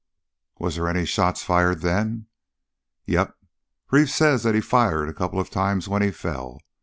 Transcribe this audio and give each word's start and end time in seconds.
"Was 0.57 0.77
they 0.77 0.89
any 0.89 1.05
shots 1.05 1.43
fired 1.43 1.81
then?" 1.81 2.25
"Yep. 3.05 3.37
Reeve 3.91 4.09
says 4.09 4.41
that 4.41 4.55
he 4.55 4.59
fired 4.61 5.09
a 5.09 5.13
couple 5.13 5.39
of 5.39 5.51
times 5.51 5.87
when 5.87 6.01
he 6.01 6.09
fell. 6.09 6.59